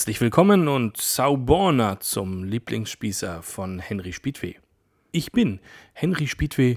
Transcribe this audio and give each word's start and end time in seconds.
Herzlich 0.00 0.22
willkommen 0.22 0.66
und 0.66 0.96
Sauborna 0.96 2.00
zum 2.00 2.42
Lieblingsspießer 2.44 3.42
von 3.42 3.80
Henry 3.80 4.14
Spiedweh. 4.14 4.54
Ich 5.12 5.30
bin 5.30 5.60
Henry 5.92 6.26
Spiedweh, 6.26 6.76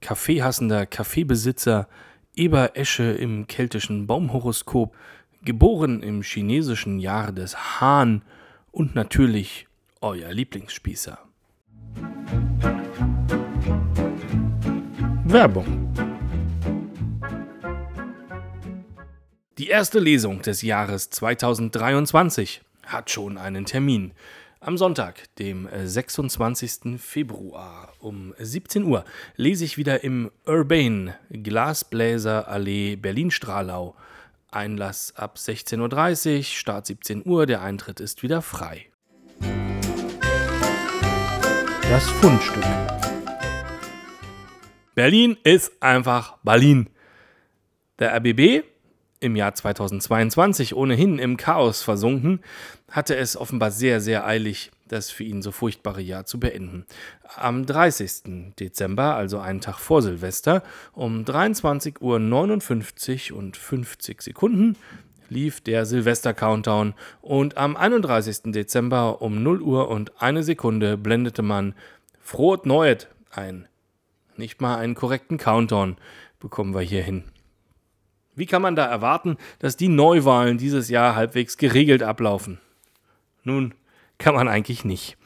Kaffeehassender 0.00 0.86
Kaffeebesitzer, 0.86 1.88
Eber 2.36 2.76
Esche 2.76 3.10
im 3.10 3.48
keltischen 3.48 4.06
Baumhoroskop, 4.06 4.94
geboren 5.42 6.00
im 6.04 6.22
chinesischen 6.22 7.00
Jahr 7.00 7.32
des 7.32 7.80
Hahn 7.80 8.22
und 8.70 8.94
natürlich 8.94 9.66
euer 10.00 10.32
Lieblingsspießer. 10.32 11.18
Werbung 15.24 16.09
Die 19.60 19.68
erste 19.68 19.98
Lesung 19.98 20.40
des 20.40 20.62
Jahres 20.62 21.10
2023 21.10 22.62
hat 22.86 23.10
schon 23.10 23.36
einen 23.36 23.66
Termin. 23.66 24.12
Am 24.58 24.78
Sonntag, 24.78 25.24
dem 25.36 25.68
26. 25.70 26.98
Februar 26.98 27.92
um 27.98 28.32
17 28.38 28.84
Uhr, 28.84 29.04
lese 29.36 29.66
ich 29.66 29.76
wieder 29.76 30.02
im 30.02 30.30
Urbane 30.46 31.14
Glasbläser 31.28 32.48
Allee 32.48 32.96
Berlin-Strahlau. 32.96 33.94
Einlass 34.50 35.12
ab 35.14 35.36
16.30 35.36 36.38
Uhr, 36.38 36.42
Start 36.42 36.86
17 36.86 37.26
Uhr, 37.26 37.44
der 37.44 37.60
Eintritt 37.60 38.00
ist 38.00 38.22
wieder 38.22 38.40
frei. 38.40 38.86
Das 41.82 42.08
Fundstück. 42.08 42.64
Berlin 44.94 45.36
ist 45.44 45.70
einfach 45.82 46.38
Berlin. 46.38 46.88
Der 47.98 48.16
RBB 48.16 48.69
im 49.20 49.36
Jahr 49.36 49.54
2022 49.54 50.74
ohnehin 50.74 51.18
im 51.18 51.36
Chaos 51.36 51.82
versunken, 51.82 52.40
hatte 52.90 53.16
es 53.16 53.36
offenbar 53.36 53.70
sehr, 53.70 54.00
sehr 54.00 54.26
eilig, 54.26 54.70
das 54.88 55.10
für 55.10 55.24
ihn 55.24 55.42
so 55.42 55.52
furchtbare 55.52 56.00
Jahr 56.00 56.24
zu 56.24 56.40
beenden. 56.40 56.86
Am 57.36 57.66
30. 57.66 58.54
Dezember, 58.58 59.14
also 59.14 59.38
einen 59.38 59.60
Tag 59.60 59.78
vor 59.78 60.02
Silvester, 60.02 60.62
um 60.92 61.24
23.59 61.24 63.32
Uhr 63.32 63.38
und 63.38 63.56
50 63.56 64.22
Sekunden, 64.22 64.76
lief 65.28 65.60
der 65.60 65.86
Silvester-Countdown 65.86 66.94
und 67.20 67.56
am 67.56 67.76
31. 67.76 68.52
Dezember 68.52 69.22
um 69.22 69.42
0 69.42 69.62
Uhr 69.62 69.88
und 69.88 70.20
eine 70.20 70.42
Sekunde 70.42 70.96
blendete 70.96 71.42
man 71.42 71.74
Froht 72.20 72.66
Neuet 72.66 73.08
ein. 73.30 73.68
Nicht 74.36 74.60
mal 74.60 74.76
einen 74.76 74.94
korrekten 74.94 75.38
Countdown 75.38 75.96
bekommen 76.40 76.74
wir 76.74 76.80
hier 76.80 77.02
hin. 77.02 77.24
Wie 78.40 78.46
kann 78.46 78.62
man 78.62 78.74
da 78.74 78.86
erwarten, 78.86 79.36
dass 79.58 79.76
die 79.76 79.88
Neuwahlen 79.88 80.56
dieses 80.56 80.88
Jahr 80.88 81.14
halbwegs 81.14 81.58
geregelt 81.58 82.02
ablaufen? 82.02 82.58
Nun, 83.44 83.74
kann 84.16 84.34
man 84.34 84.48
eigentlich 84.48 84.82
nicht. 84.82 85.18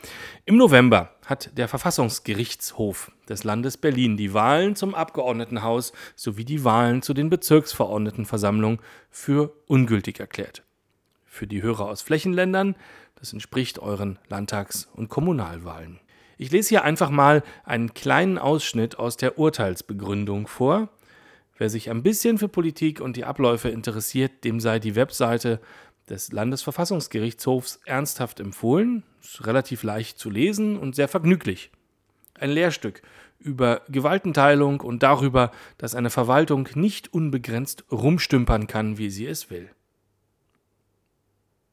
Im 0.47 0.57
November 0.57 1.15
hat 1.25 1.57
der 1.57 1.69
Verfassungsgerichtshof 1.69 3.12
des 3.29 3.45
Landes 3.45 3.77
Berlin 3.77 4.17
die 4.17 4.35
Wahlen 4.35 4.75
zum 4.75 4.97
Abgeordnetenhaus 4.97 5.92
sowie 6.17 6.45
die 6.45 6.65
Wahlen 6.65 7.03
zu 7.03 7.15
den 7.15 7.31
Bezirksverordnetenversammlungen 7.31 8.81
für 9.11 9.53
ungültig 9.69 10.19
erklärt. 10.19 10.65
Für 11.25 11.47
die 11.47 11.62
Hörer 11.62 11.87
aus 11.87 12.03
Flächenländern, 12.03 12.75
das 13.15 13.33
entspricht 13.33 13.79
euren 13.79 14.19
Landtags- 14.29 14.89
und 14.92 15.08
Kommunalwahlen. 15.08 16.01
Ich 16.36 16.51
lese 16.51 16.70
hier 16.70 16.83
einfach 16.83 17.11
mal 17.11 17.45
einen 17.63 17.95
kleinen 17.95 18.39
Ausschnitt 18.39 18.98
aus 18.98 19.17
der 19.17 19.39
Urteilsbegründung 19.39 20.48
vor, 20.48 20.89
Wer 21.57 21.70
sich 21.70 21.91
ein 21.91 22.03
bisschen 22.03 22.39
für 22.39 22.48
Politik 22.48 23.01
und 23.01 23.17
die 23.17 23.25
Abläufe 23.25 23.69
interessiert, 23.69 24.45
dem 24.45 24.59
sei 24.59 24.79
die 24.79 24.97
Webseite 24.97 25.61
des 26.09 26.33
Landesverfassungsgerichtshofs 26.33 27.81
ernsthaft 27.85 28.41
empfohlen. 28.41 29.05
Ist 29.23 29.47
relativ 29.47 29.83
leicht 29.83 30.19
zu 30.19 30.31
lesen 30.31 30.77
und 30.77 30.95
sehr 30.95 31.09
vergnüglich. 31.09 31.70
Ein 32.35 32.51
Lehrstück 32.51 33.03
über 33.39 33.83
Gewaltenteilung 33.89 34.81
und 34.81 35.03
darüber, 35.03 35.51
dass 35.79 35.95
eine 35.95 36.11
Verwaltung 36.11 36.69
nicht 36.75 37.13
unbegrenzt 37.13 37.85
rumstümpern 37.91 38.67
kann, 38.67 38.98
wie 38.98 39.11
sie 39.11 39.27
es 39.27 39.51
will. 39.51 39.71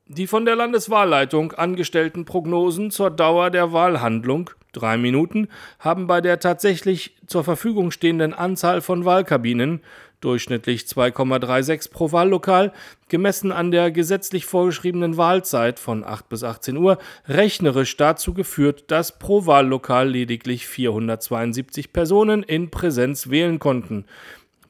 Die 0.06 0.28
von 0.28 0.44
der 0.46 0.58
Landeswahlleitung 0.58 1.54
angestellten 1.54 2.26
Prognosen 2.26 2.92
zur 2.92 3.10
Dauer 3.10 3.50
der 3.50 3.72
Wahlhandlung, 3.72 4.50
drei 4.72 4.98
Minuten, 4.98 5.48
haben 5.80 6.08
bei 6.08 6.22
der 6.22 6.40
tatsächlich 6.40 7.16
zur 7.28 7.44
Verfügung 7.44 7.92
stehenden 7.92 8.34
Anzahl 8.34 8.82
von 8.82 9.06
Wahlkabinen, 9.06 9.82
durchschnittlich 10.22 10.84
2,36 10.84 11.92
pro 11.92 12.12
Wahllokal, 12.12 12.72
gemessen 13.10 13.52
an 13.52 13.72
der 13.72 13.92
gesetzlich 13.92 14.46
vorgeschriebenen 14.46 15.18
Wahlzeit 15.18 15.80
von 15.80 16.04
8 16.04 16.30
bis 16.30 16.44
18 16.44 16.78
Uhr, 16.78 17.00
rechnerisch 17.28 17.98
dazu 17.98 18.34
geführt, 18.34 18.86
dass 18.88 19.18
pro 19.18 19.46
Wahllokal 19.46 20.10
lediglich 20.10 20.68
472 20.68 21.92
Personen 21.92 22.44
in 22.44 22.70
Präsenz 22.70 23.30
wählen 23.30 23.60
konnten. 23.60 24.06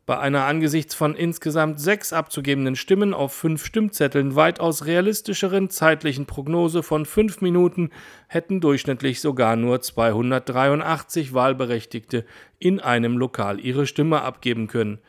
Bei 0.07 0.17
einer 0.17 0.45
angesichts 0.45 0.95
von 0.95 1.15
insgesamt 1.15 1.79
sechs 1.79 2.11
abzugebenden 2.11 2.75
Stimmen 2.75 3.13
auf 3.13 3.33
fünf 3.33 3.63
Stimmzetteln 3.65 4.35
weitaus 4.35 4.85
realistischeren 4.85 5.69
zeitlichen 5.69 6.25
Prognose 6.25 6.81
von 6.81 7.05
fünf 7.05 7.41
Minuten 7.41 7.91
hätten 8.27 8.61
durchschnittlich 8.61 9.21
sogar 9.21 9.55
nur 9.55 9.79
283 9.79 11.33
Wahlberechtigte 11.33 12.25
in 12.57 12.79
einem 12.79 13.17
Lokal 13.17 13.59
ihre 13.59 13.85
Stimme 13.85 14.23
abgeben 14.23 14.67
können. 14.67 14.99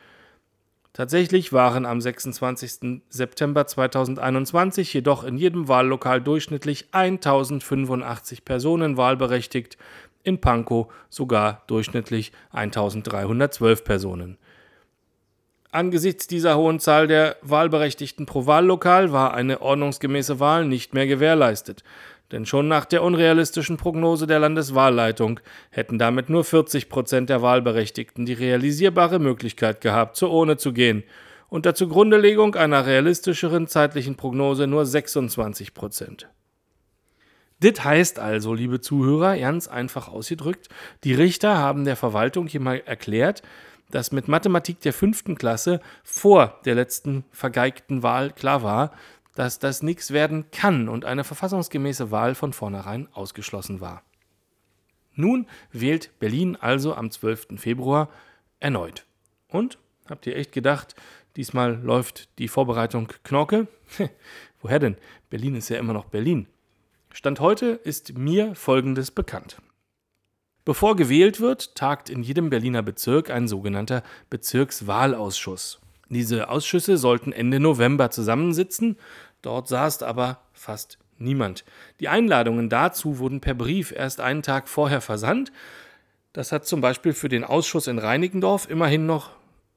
Tatsächlich 0.93 1.55
waren 1.55 1.87
am 1.87 2.03
26. 2.03 3.03
September 3.09 3.67
2021 3.67 4.93
jedoch 4.93 5.25
in 5.25 5.39
jedem 5.39 5.67
Wahllokal 5.67 6.21
durchschnittlich 6.21 6.89
1085 6.93 8.45
Personen 8.45 8.99
wahlberechtigt, 8.99 9.79
in 10.23 10.39
Pankow 10.39 10.93
sogar 11.09 11.63
durchschnittlich 11.67 12.33
1312 12.51 13.85
Personen. 13.85 14.37
Angesichts 15.75 16.27
dieser 16.27 16.59
hohen 16.59 16.81
Zahl 16.81 17.07
der 17.07 17.37
Wahlberechtigten 17.41 18.27
pro 18.27 18.45
Wahllokal 18.45 19.11
war 19.11 19.33
eine 19.33 19.63
ordnungsgemäße 19.63 20.39
Wahl 20.39 20.67
nicht 20.67 20.93
mehr 20.93 21.07
gewährleistet. 21.07 21.83
Denn 22.31 22.45
schon 22.45 22.69
nach 22.69 22.85
der 22.85 23.03
unrealistischen 23.03 23.79
Prognose 23.79 24.27
der 24.27 24.39
Landeswahlleitung 24.39 25.41
hätten 25.71 25.99
damit 25.99 26.29
nur 26.29 26.45
40 26.45 26.91
Prozent 26.91 27.31
der 27.31 27.41
Wahlberechtigten 27.41 28.27
die 28.27 28.35
realisierbare 28.35 29.19
Möglichkeit 29.19 29.81
gehabt, 29.81 30.17
zur 30.17 30.31
Urne 30.31 30.59
zu 30.59 30.75
gehen. 30.75 31.05
Unter 31.49 31.75
Zugrundelegung 31.75 32.55
einer 32.55 32.85
realistischeren 32.85 33.67
zeitlichen 33.67 34.17
Prognose 34.17 34.67
nur 34.67 34.85
26 34.85 35.73
Prozent. 35.73 36.29
Das 37.61 37.83
heißt 37.83 38.19
also, 38.19 38.53
liebe 38.53 38.81
Zuhörer, 38.83 39.39
ganz 39.39 39.69
einfach 39.69 40.09
ausgedrückt, 40.09 40.69
die 41.05 41.15
Richter 41.15 41.57
haben 41.57 41.85
der 41.87 41.97
Verwaltung 41.97 42.47
hier 42.47 42.61
mal 42.61 42.83
erklärt, 42.85 43.43
dass 43.93 44.11
mit 44.11 44.27
Mathematik 44.27 44.81
der 44.81 44.93
fünften 44.93 45.37
Klasse 45.37 45.81
vor 46.03 46.61
der 46.65 46.75
letzten 46.75 47.25
vergeigten 47.31 48.03
Wahl 48.03 48.33
klar 48.33 48.65
war, 48.65 48.93
dass 49.35 49.59
das 49.59 49.83
nichts 49.83 50.11
werden 50.11 50.51
kann 50.51 50.89
und 50.89 51.05
eine 51.05 51.25
verfassungsgemäße 51.25 52.11
Wahl 52.11 52.35
von 52.35 52.53
vornherein 52.53 53.09
ausgeschlossen 53.13 53.81
war. 53.81 54.03
Nun 55.15 55.47
wählt 55.71 56.19
Berlin 56.19 56.57
also 56.57 56.95
am 56.95 57.11
12. 57.11 57.59
Februar 57.61 58.09
erneut. 58.61 59.07
Und 59.49 59.79
habt 60.09 60.27
ihr 60.27 60.37
echt 60.37 60.53
gedacht, 60.53 60.95
diesmal 61.37 61.75
läuft 61.75 62.39
die 62.39 62.49
Vorbereitung 62.49 63.09
Knorke? 63.23 63.69
Woher 64.63 64.79
denn? 64.79 64.97
Berlin 65.29 65.55
ist 65.55 65.69
ja 65.69 65.79
immer 65.79 65.93
noch 65.93 66.07
Berlin. 66.07 66.47
Stand 67.13 67.41
heute 67.41 67.67
ist 67.67 68.17
mir 68.17 68.55
Folgendes 68.55 69.11
bekannt. 69.11 69.59
Bevor 70.65 70.95
gewählt 70.95 71.41
wird, 71.41 71.75
tagt 71.75 72.09
in 72.09 72.23
jedem 72.23 72.49
Berliner 72.49 72.83
Bezirk 72.83 73.31
ein 73.31 73.49
sogenannter 73.49 74.03
Bezirkswahlausschuss. 74.31 75.81
Diese 76.09 76.49
Ausschüsse 76.49 76.99
sollten 76.99 77.33
Ende 77.33 77.59
November 77.59 78.11
zusammensitzen, 78.11 78.97
dort 79.41 79.67
saß 79.67 80.03
aber 80.03 80.39
fast 80.53 80.99
niemand. 81.19 81.65
Die 81.99 82.09
Einladungen 82.09 82.69
dazu 82.69 83.19
wurden 83.19 83.41
per 83.41 83.55
Brief 83.55 83.93
erst 83.93 84.21
einen 84.21 84.43
Tag 84.43 84.69
vorher 84.69 85.01
versandt. 85.01 85.53
Das 86.33 86.53
hat 86.53 86.67
zum 86.67 86.81
Beispiel 86.81 87.13
für 87.13 87.29
den 87.29 87.45
Ausschuss 87.45 87.89
in 87.89 87.99
Reinickendorf 87.99 88.71
immerhin 88.71 89.07
noch 89.07 89.31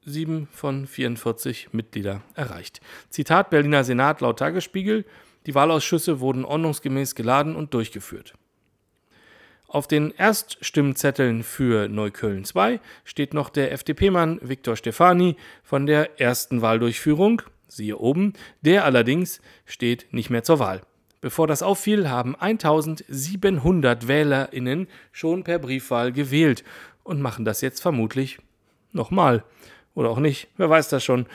sieben 0.04 0.46
von 0.52 0.86
44 0.86 1.72
Mitglieder 1.72 2.22
erreicht. 2.34 2.80
Zitat 3.10 3.50
Berliner 3.50 3.82
Senat 3.82 4.20
laut 4.20 4.38
Tagesspiegel: 4.38 5.04
Die 5.46 5.54
Wahlausschüsse 5.54 6.20
wurden 6.20 6.44
ordnungsgemäß 6.44 7.14
geladen 7.14 7.56
und 7.56 7.74
durchgeführt. 7.74 8.34
Auf 9.68 9.88
den 9.88 10.12
Erststimmzetteln 10.12 11.42
für 11.42 11.88
Neukölln 11.88 12.44
2 12.44 12.78
steht 13.04 13.34
noch 13.34 13.50
der 13.50 13.72
FDP-Mann 13.72 14.38
Viktor 14.40 14.76
Stefani 14.76 15.36
von 15.64 15.86
der 15.86 16.20
ersten 16.20 16.62
Wahldurchführung, 16.62 17.42
siehe 17.66 17.98
oben, 17.98 18.34
der 18.60 18.84
allerdings 18.84 19.40
steht 19.64 20.06
nicht 20.12 20.30
mehr 20.30 20.44
zur 20.44 20.60
Wahl. 20.60 20.82
Bevor 21.20 21.48
das 21.48 21.62
auffiel, 21.64 22.08
haben 22.08 22.36
1700 22.36 24.06
WählerInnen 24.06 24.86
schon 25.10 25.42
per 25.42 25.58
Briefwahl 25.58 26.12
gewählt 26.12 26.62
und 27.02 27.20
machen 27.20 27.44
das 27.44 27.60
jetzt 27.60 27.80
vermutlich 27.80 28.38
nochmal. 28.92 29.42
Oder 29.94 30.10
auch 30.10 30.20
nicht, 30.20 30.46
wer 30.56 30.70
weiß 30.70 30.90
das 30.90 31.02
schon. 31.02 31.26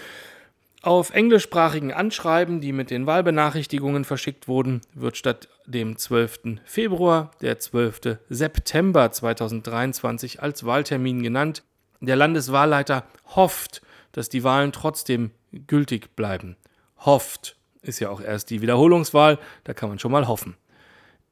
Auf 0.83 1.11
englischsprachigen 1.11 1.93
Anschreiben, 1.93 2.59
die 2.59 2.71
mit 2.71 2.89
den 2.89 3.05
Wahlbenachrichtigungen 3.05 4.03
verschickt 4.03 4.47
wurden, 4.47 4.81
wird 4.95 5.15
statt 5.15 5.47
dem 5.67 5.95
12. 5.95 6.59
Februar 6.65 7.29
der 7.39 7.59
12. 7.59 8.17
September 8.29 9.11
2023 9.11 10.41
als 10.41 10.65
Wahltermin 10.65 11.21
genannt. 11.21 11.61
Der 11.99 12.15
Landeswahlleiter 12.15 13.03
hofft, 13.35 13.83
dass 14.11 14.29
die 14.29 14.43
Wahlen 14.43 14.71
trotzdem 14.71 15.29
gültig 15.67 16.15
bleiben. 16.15 16.57
Hofft 16.97 17.57
ist 17.83 17.99
ja 17.99 18.09
auch 18.09 18.21
erst 18.21 18.49
die 18.49 18.63
Wiederholungswahl, 18.63 19.37
da 19.65 19.75
kann 19.75 19.89
man 19.89 19.99
schon 19.99 20.11
mal 20.11 20.27
hoffen. 20.27 20.55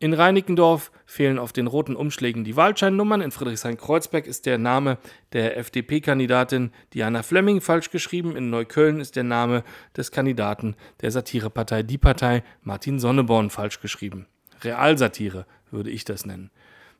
In 0.01 0.13
Reinickendorf 0.13 0.94
fehlen 1.06 1.38
auf 1.38 1.51
den 1.51 1.68
roten 1.68 1.98
Umschlägen 1.98 2.46
die 2.46 2.56
Wahlscheinnummern. 2.56 3.19
In 3.19 3.31
Friedrichshain-Kreuzberg 3.31 4.28
ist 4.28 4.46
der 4.46 4.57
Name 4.57 4.98
der 5.34 5.57
FDP-Kandidatin 5.57 6.72
Diana 6.94 7.22
Flemming 7.22 7.60
falsch 7.60 7.92
geschrieben. 7.92 8.38
In 8.38 8.50
Neukölln 8.50 9.01
ist 9.01 9.18
der 9.18 9.25
Name 9.25 9.66
des 9.98 10.12
Kandidaten 10.12 10.78
der 11.01 11.12
Satirepartei 11.12 11.84
Die 11.84 11.98
Partei 11.98 12.44
Martin 12.62 12.98
Sonneborn 12.98 13.50
falsch 13.50 13.81
geschrieben. 13.81 14.28
Realsatire 14.62 15.46
würde 15.69 15.90
ich 15.90 16.06
das 16.06 16.25
nennen. 16.25 16.50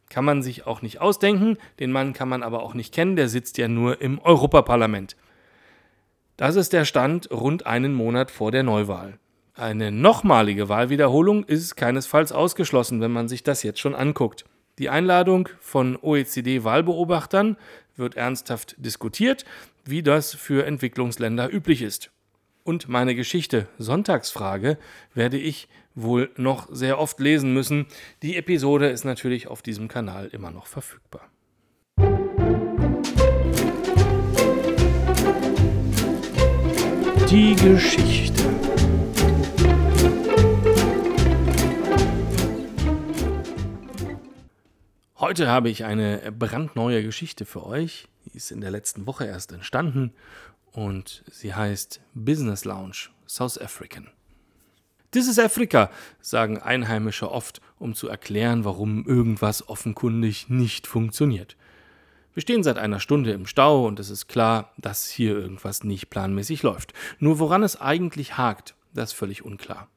Kann 0.10 0.25
man 0.25 0.44
sich 0.44 0.68
auch 0.68 0.81
nicht 0.81 1.00
ausdenken, 1.00 1.57
den 1.80 1.94
Mann 1.94 2.12
kann 2.12 2.28
man 2.28 2.44
aber 2.44 2.63
auch 2.63 2.74
nicht 2.74 2.94
kennen, 2.94 3.16
der 3.16 3.30
sitzt 3.30 3.57
ja 3.57 3.69
nur 3.69 4.02
im 4.02 4.19
Europaparlament. 4.19 5.16
Das 6.36 6.57
ist 6.57 6.74
der 6.74 6.84
Stand 6.84 7.31
rund 7.31 7.66
einen 7.66 7.94
Monat 7.94 8.30
vor 8.30 8.52
der 8.52 8.63
Neuwahl. 8.63 9.19
Eine 9.60 9.92
nochmalige 9.92 10.70
Wahlwiederholung 10.70 11.44
ist 11.44 11.76
keinesfalls 11.76 12.32
ausgeschlossen, 12.32 13.02
wenn 13.02 13.12
man 13.12 13.28
sich 13.28 13.44
das 13.44 13.62
jetzt 13.62 13.82
schon 13.82 13.94
anguckt. 13.94 14.46
Die 14.78 14.88
Einladung 14.88 15.50
von 15.60 15.98
OECD-Wahlbeobachtern 16.02 17.58
wird 17.98 18.16
ernsthaft 18.16 18.76
diskutiert, 18.78 19.44
wie 19.84 20.02
das 20.02 20.34
für 20.34 20.66
Entwicklungsländer 20.66 21.54
üblich 21.54 21.82
ist. 21.82 22.10
Und 22.64 22.88
meine 22.88 23.16
Geschichte 23.16 23.68
Sonntagsfrage 23.78 24.78
werde 25.14 25.38
ich 25.38 25.68
wohl 25.94 26.30
noch 26.38 26.70
sehr 26.72 26.98
oft 26.98 27.20
lesen 27.20 27.54
müssen. 27.54 27.88
Die 28.24 28.38
Episode 28.38 28.88
ist 28.88 29.04
natürlich 29.04 29.48
auf 29.48 29.62
diesem 29.62 29.90
Kanal 29.90 30.30
immer 30.32 30.52
noch 30.52 30.68
verfügbar. 30.68 31.28
Die 37.30 37.56
Geschichte. 37.58 38.40
Heute 45.30 45.48
habe 45.48 45.70
ich 45.70 45.86
eine 45.86 46.31
brandneue 46.31 47.04
Geschichte 47.04 47.46
für 47.46 47.64
euch. 47.64 48.08
Die 48.26 48.36
ist 48.36 48.50
in 48.50 48.62
der 48.62 48.72
letzten 48.72 49.06
Woche 49.06 49.26
erst 49.28 49.52
entstanden 49.52 50.12
und 50.72 51.24
sie 51.30 51.54
heißt 51.54 52.02
Business 52.16 52.66
Lounge 52.66 53.10
South 53.28 53.62
African. 53.62 54.08
This 55.12 55.28
is 55.28 55.38
Africa, 55.38 55.92
sagen 56.20 56.58
Einheimische 56.58 57.30
oft, 57.30 57.62
um 57.78 57.94
zu 57.94 58.10
erklären, 58.10 58.66
warum 58.66 59.06
irgendwas 59.06 59.70
offenkundig 59.70 60.50
nicht 60.50 60.88
funktioniert. 60.88 61.58
Wir 62.34 62.42
stehen 62.42 62.64
seit 62.64 62.80
einer 62.80 63.00
Stunde 63.00 63.31
im 63.31 63.46
Stau 63.46 63.86
und 63.86 64.00
es 64.00 64.10
ist 64.10 64.30
klar, 64.30 64.74
dass 64.80 65.08
hier 65.12 65.38
irgendwas 65.38 65.84
nicht 65.84 66.10
planmäßig 66.10 66.64
läuft. 66.64 66.94
Nur 67.20 67.38
woran 67.38 67.62
es 67.62 67.80
eigentlich 67.80 68.40
hakt, 68.40 68.74
das 68.96 69.12
ist 69.12 69.20
völlig 69.20 69.46
unklar. 69.46 69.90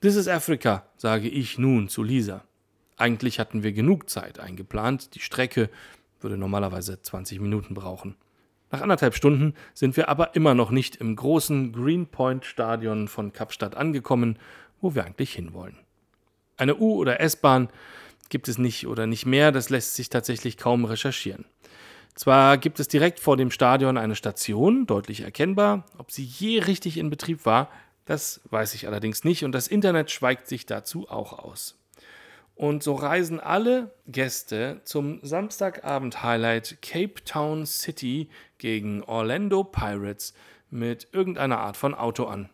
This 0.00 0.14
is 0.14 0.28
Africa, 0.28 0.86
sage 0.96 1.28
ich 1.28 1.58
nun 1.58 1.88
zu 1.88 2.04
Lisa. 2.04 2.44
Eigentlich 2.96 3.40
hatten 3.40 3.62
wir 3.62 3.72
genug 3.72 4.08
Zeit 4.08 4.38
eingeplant. 4.38 5.14
Die 5.14 5.20
Strecke 5.20 5.70
würde 6.20 6.36
normalerweise 6.36 7.00
20 7.00 7.40
Minuten 7.40 7.74
brauchen. 7.74 8.16
Nach 8.70 8.80
anderthalb 8.80 9.14
Stunden 9.14 9.54
sind 9.72 9.96
wir 9.96 10.08
aber 10.08 10.34
immer 10.34 10.54
noch 10.54 10.70
nicht 10.70 10.96
im 10.96 11.14
großen 11.14 11.72
Greenpoint 11.72 12.44
Stadion 12.44 13.08
von 13.08 13.32
Kapstadt 13.32 13.76
angekommen, 13.76 14.38
wo 14.80 14.94
wir 14.94 15.04
eigentlich 15.04 15.32
hinwollen. 15.32 15.78
Eine 16.56 16.76
U- 16.76 16.96
oder 16.96 17.20
S-Bahn 17.20 17.68
gibt 18.30 18.48
es 18.48 18.58
nicht 18.58 18.86
oder 18.86 19.06
nicht 19.06 19.26
mehr, 19.26 19.52
das 19.52 19.70
lässt 19.70 19.94
sich 19.94 20.08
tatsächlich 20.08 20.56
kaum 20.56 20.84
recherchieren. 20.84 21.44
Zwar 22.14 22.58
gibt 22.58 22.80
es 22.80 22.88
direkt 22.88 23.18
vor 23.18 23.36
dem 23.36 23.50
Stadion 23.50 23.98
eine 23.98 24.14
Station, 24.14 24.86
deutlich 24.86 25.22
erkennbar, 25.22 25.84
ob 25.98 26.10
sie 26.10 26.24
je 26.24 26.60
richtig 26.60 26.96
in 26.96 27.10
Betrieb 27.10 27.44
war, 27.44 27.70
das 28.04 28.40
weiß 28.50 28.74
ich 28.74 28.86
allerdings 28.86 29.24
nicht 29.24 29.44
und 29.44 29.52
das 29.52 29.68
Internet 29.68 30.10
schweigt 30.10 30.46
sich 30.46 30.66
dazu 30.66 31.08
auch 31.08 31.32
aus. 31.38 31.76
Und 32.56 32.82
so 32.82 32.94
reisen 32.94 33.40
alle 33.40 33.94
Gäste 34.06 34.80
zum 34.84 35.18
Samstagabend-Highlight 35.22 36.78
Cape 36.82 37.24
Town 37.24 37.66
City 37.66 38.28
gegen 38.58 39.02
Orlando 39.02 39.64
Pirates 39.64 40.34
mit 40.70 41.08
irgendeiner 41.12 41.58
Art 41.58 41.76
von 41.76 41.94
Auto 41.94 42.24
an. 42.24 42.48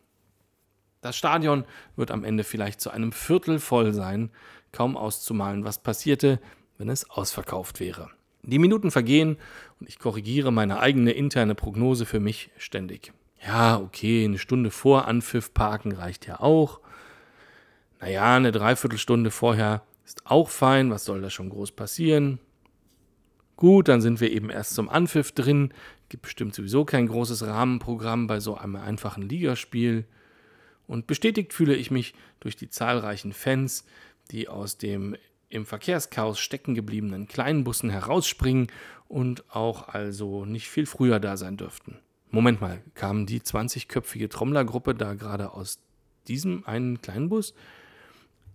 Das 1.02 1.17
Stadion 1.17 1.64
wird 1.97 2.11
am 2.11 2.25
Ende 2.25 2.44
vielleicht 2.44 2.81
zu 2.81 2.91
einem 2.91 3.12
Viertel 3.12 3.58
voll 3.58 3.93
sein, 3.93 4.31
kaum 4.73 4.97
auszumalen, 4.97 5.64
was 5.64 5.82
passierte, 5.82 6.41
wenn 6.79 6.88
es 6.88 7.08
ausverkauft 7.11 7.81
wäre. 7.81 8.11
Die 8.43 8.58
Minuten 8.58 8.91
vergehen 8.91 9.37
und 9.81 9.88
ich 9.88 9.99
korrigiere 9.99 10.50
meine 10.50 10.81
eigene 10.81 11.12
interne 11.12 11.55
Prognose 11.55 12.06
für 12.06 12.20
mich 12.20 12.50
ständig. 12.56 13.12
Ja, 13.47 13.79
okay, 13.79 14.25
eine 14.25 14.38
Stunde 14.38 14.70
vor 14.70 15.06
Anpfiff 15.08 15.52
parken 15.52 15.93
reicht 15.93 16.26
ja 16.26 16.41
auch. 16.41 16.81
Naja, 18.00 18.37
eine 18.37 18.52
Dreiviertelstunde 18.52 19.31
vorher 19.31 19.82
ist 20.11 20.27
auch 20.27 20.49
fein, 20.49 20.91
was 20.91 21.05
soll 21.05 21.21
da 21.21 21.31
schon 21.31 21.51
groß 21.51 21.71
passieren? 21.71 22.41
Gut, 23.55 23.87
dann 23.87 24.01
sind 24.01 24.21
wir 24.21 24.33
eben 24.33 24.51
erst 24.51 24.75
zum 24.75 24.89
Anpfiff 24.89 25.31
drin. 25.31 25.73
Gibt 26.09 26.23
bestimmt 26.23 26.53
sowieso 26.53 26.85
kein 26.85 27.07
großes 27.07 27.47
Rahmenprogramm 27.47 28.27
bei 28.27 28.41
so 28.41 28.57
einem 28.57 28.75
einfachen 28.75 29.23
Ligaspiel. 29.23 30.05
Und 30.89 31.07
bestätigt 31.07 31.53
fühle 31.53 31.77
ich 31.77 31.93
mich 31.93 32.15
durch 32.41 32.57
die 32.57 32.69
zahlreichen 32.69 33.33
Fans, 33.33 33.85
die 34.33 34.49
aus 34.49 34.79
dem 34.79 35.15
im 35.49 35.65
Verkehrschaos 35.65 36.41
stecken 36.41 36.75
gebliebenen 36.75 37.29
Kleinbussen 37.29 37.91
herausspringen 37.91 38.67
und 39.07 39.49
auch 39.55 39.87
also 39.91 40.45
nicht 40.45 40.69
viel 40.69 40.87
früher 40.87 41.21
da 41.21 41.37
sein 41.37 41.57
dürften. 41.57 42.01
Moment 42.31 42.61
mal, 42.61 42.83
kam 42.95 43.27
die 43.27 43.41
20-köpfige 43.41 44.29
Trommlergruppe 44.29 44.97
da 44.97 45.14
gerade 45.14 45.52
aus 45.52 45.79
diesem 46.26 46.67
einen 46.67 47.00
Kleinbus? 47.00 47.55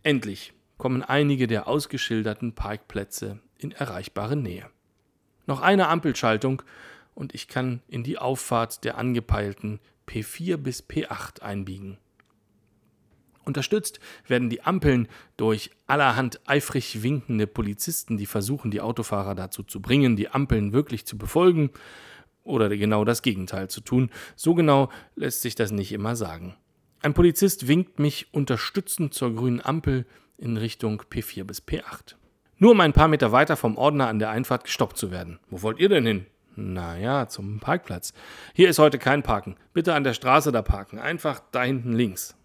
Endlich 0.03 0.53
kommen 0.77 1.03
einige 1.03 1.47
der 1.47 1.67
ausgeschilderten 1.67 2.53
Parkplätze 2.53 3.39
in 3.57 3.71
erreichbare 3.71 4.35
Nähe. 4.35 4.69
Noch 5.47 5.61
eine 5.61 5.87
Ampelschaltung 5.87 6.61
und 7.13 7.33
ich 7.33 7.47
kann 7.47 7.81
in 7.87 8.03
die 8.03 8.17
Auffahrt 8.17 8.83
der 8.83 8.97
angepeilten 8.97 9.79
P4 10.07 10.57
bis 10.57 10.83
P8 10.83 11.41
einbiegen. 11.41 11.97
Unterstützt 13.45 13.99
werden 14.27 14.49
die 14.49 14.63
Ampeln 14.63 15.07
durch 15.37 15.69
allerhand 15.85 16.41
eifrig 16.47 17.03
winkende 17.03 17.45
Polizisten, 17.45 18.17
die 18.17 18.25
versuchen, 18.25 18.71
die 18.71 18.81
Autofahrer 18.81 19.35
dazu 19.35 19.61
zu 19.61 19.81
bringen, 19.81 20.15
die 20.15 20.29
Ampeln 20.29 20.73
wirklich 20.73 21.05
zu 21.05 21.17
befolgen 21.17 21.69
oder 22.43 22.69
genau 22.75 23.05
das 23.05 23.21
Gegenteil 23.21 23.69
zu 23.69 23.81
tun. 23.81 24.09
So 24.35 24.55
genau 24.55 24.89
lässt 25.15 25.41
sich 25.43 25.55
das 25.55 25.71
nicht 25.71 25.91
immer 25.91 26.15
sagen. 26.15 26.55
Ein 27.01 27.13
Polizist 27.13 27.67
winkt 27.67 27.99
mich 27.99 28.33
unterstützend 28.33 29.13
zur 29.13 29.35
grünen 29.35 29.61
Ampel, 29.61 30.07
in 30.37 30.57
Richtung 30.57 31.01
P4 31.09 31.43
bis 31.43 31.61
P8. 31.61 32.15
Nur 32.57 32.71
um 32.71 32.79
ein 32.79 32.93
paar 32.93 33.07
Meter 33.07 33.31
weiter 33.31 33.57
vom 33.57 33.77
Ordner 33.77 34.07
an 34.07 34.19
der 34.19 34.29
Einfahrt 34.29 34.63
gestoppt 34.63 34.97
zu 34.97 35.11
werden. 35.11 35.39
Wo 35.49 35.61
wollt 35.61 35.79
ihr 35.79 35.89
denn 35.89 36.05
hin? 36.05 36.25
Naja, 36.55 37.27
zum 37.27 37.59
Parkplatz. 37.59 38.13
Hier 38.53 38.69
ist 38.69 38.79
heute 38.79 38.97
kein 38.97 39.23
Parken. 39.23 39.55
Bitte 39.73 39.93
an 39.93 40.05
der 40.05 40.13
Straße 40.13 40.51
da 40.51 40.61
parken. 40.61 40.99
Einfach 40.99 41.41
da 41.51 41.63
hinten 41.63 41.91
links. 41.91 42.35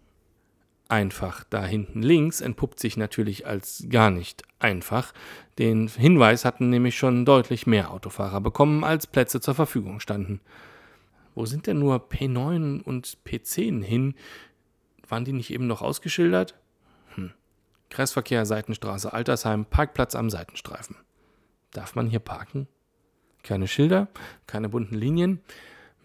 Einfach 0.89 1.45
da 1.49 1.65
hinten 1.65 2.01
links 2.01 2.41
entpuppt 2.41 2.77
sich 2.77 2.97
natürlich 2.97 3.47
als 3.47 3.85
gar 3.89 4.09
nicht 4.09 4.43
einfach. 4.59 5.13
Den 5.57 5.87
Hinweis 5.87 6.43
hatten 6.43 6.69
nämlich 6.69 6.97
schon 6.97 7.23
deutlich 7.23 7.65
mehr 7.65 7.91
Autofahrer 7.91 8.41
bekommen, 8.41 8.83
als 8.83 9.07
Plätze 9.07 9.39
zur 9.39 9.55
Verfügung 9.55 10.01
standen. 10.01 10.41
Wo 11.33 11.45
sind 11.45 11.67
denn 11.67 11.79
nur 11.79 12.09
P9 12.09 12.83
und 12.83 13.17
P10 13.25 13.81
hin? 13.81 14.15
Waren 15.07 15.23
die 15.23 15.31
nicht 15.31 15.53
eben 15.53 15.67
noch 15.67 15.81
ausgeschildert? 15.81 16.55
Kreisverkehr, 17.91 18.45
Seitenstraße, 18.45 19.13
Altersheim, 19.13 19.65
Parkplatz 19.65 20.15
am 20.15 20.29
Seitenstreifen. 20.29 20.95
Darf 21.71 21.93
man 21.93 22.07
hier 22.07 22.19
parken? 22.19 22.67
Keine 23.43 23.67
Schilder, 23.67 24.07
keine 24.47 24.69
bunten 24.69 24.95
Linien. 24.95 25.41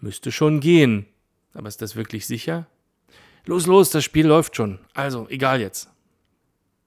Müsste 0.00 0.30
schon 0.32 0.60
gehen. 0.60 1.06
Aber 1.54 1.68
ist 1.68 1.80
das 1.80 1.96
wirklich 1.96 2.26
sicher? 2.26 2.66
Los, 3.46 3.66
los, 3.66 3.90
das 3.90 4.04
Spiel 4.04 4.26
läuft 4.26 4.56
schon. 4.56 4.78
Also, 4.92 5.26
egal 5.30 5.60
jetzt. 5.60 5.88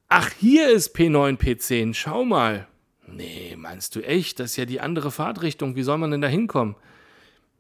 Ach, 0.10 0.30
hier 0.38 0.70
ist 0.70 0.96
P9, 0.96 1.38
P10. 1.38 1.94
Schau 1.94 2.26
mal. 2.26 2.68
Nee, 3.08 3.56
meinst 3.58 3.96
du 3.96 4.02
echt? 4.02 4.40
Das 4.40 4.52
ist 4.52 4.58
ja 4.58 4.66
die 4.66 4.82
andere 4.82 5.12
Fahrtrichtung. 5.12 5.76
Wie 5.76 5.84
soll 5.84 5.98
man 5.98 6.12
denn 6.12 6.22
da 6.22 6.28
hinkommen? 6.28 6.76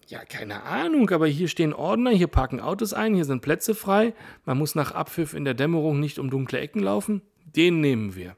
Ja, 0.10 0.25
keine 0.25 0.63
Ahnung, 0.63 1.08
aber 1.12 1.28
hier 1.28 1.48
stehen 1.48 1.72
Ordner, 1.72 2.10
hier 2.10 2.25
parken 2.25 2.60
Autos 2.60 2.94
ein, 2.94 3.13
hier 3.13 3.25
sind 3.25 3.44
Plätze 3.44 3.75
frei. 3.75 4.16
Man 4.44 4.58
muss 4.58 4.74
nach 4.74 4.92
Abpfiff 4.92 5.36
in 5.36 5.46
der 5.46 5.54
Dämmerung 5.54 6.00
nicht 6.00 6.18
um 6.18 6.32
dunkle 6.32 6.60
Ecken 6.60 6.82
laufen. 6.82 7.22
Den 7.46 7.80
nehmen 7.80 8.16
wir. 8.16 8.36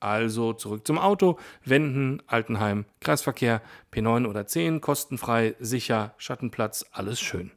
Also 0.00 0.52
zurück 0.52 0.84
zum 0.84 0.98
Auto, 0.98 1.38
Wenden, 1.64 2.24
Altenheim, 2.26 2.86
Kreisverkehr, 2.98 3.62
P9 3.92 4.26
oder 4.26 4.48
10, 4.48 4.80
kostenfrei, 4.80 5.54
sicher, 5.60 6.12
Schattenplatz, 6.18 6.84
alles 6.90 7.20
schön. 7.20 7.52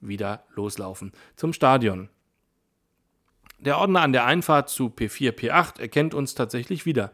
wieder 0.00 0.44
loslaufen 0.54 1.12
zum 1.36 1.52
Stadion. 1.52 2.08
Der 3.58 3.76
Ordner 3.76 4.00
an 4.00 4.12
der 4.12 4.24
Einfahrt 4.24 4.70
zu 4.70 4.86
P4, 4.86 5.32
P8 5.32 5.80
erkennt 5.80 6.14
uns 6.14 6.34
tatsächlich 6.34 6.86
wieder. 6.86 7.12